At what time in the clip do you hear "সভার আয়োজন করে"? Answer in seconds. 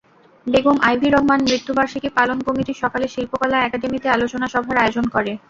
4.53-5.31